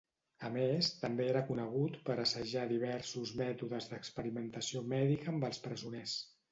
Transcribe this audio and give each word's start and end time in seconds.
A 0.47 0.49
més 0.53 0.87
també 1.01 1.27
era 1.33 1.43
conegut 1.49 1.99
per 2.09 2.17
assajar 2.25 2.65
diversos 2.73 3.37
mètodes 3.43 3.93
d'experimentació 3.93 4.87
mèdica 4.97 5.35
amb 5.37 5.49
els 5.53 5.65
presoners. 5.69 6.23